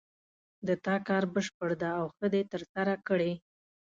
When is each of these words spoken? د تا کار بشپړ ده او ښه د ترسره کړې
د 0.67 0.69
تا 0.85 0.95
کار 1.07 1.23
بشپړ 1.33 1.69
ده 1.81 1.89
او 1.99 2.05
ښه 2.15 2.27
د 2.33 2.35
ترسره 2.51 2.95
کړې 3.07 3.31